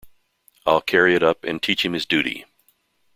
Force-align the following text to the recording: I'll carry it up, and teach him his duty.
I'll 0.65 0.81
carry 0.81 1.13
it 1.13 1.21
up, 1.21 1.43
and 1.43 1.61
teach 1.61 1.85
him 1.85 1.93
his 1.93 2.07
duty. 2.07 2.45